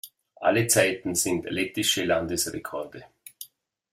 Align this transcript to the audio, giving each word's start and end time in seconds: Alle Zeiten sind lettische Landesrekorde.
Alle 0.37 0.65
Zeiten 0.65 1.13
sind 1.13 1.47
lettische 1.51 2.05
Landesrekorde. 2.05 3.05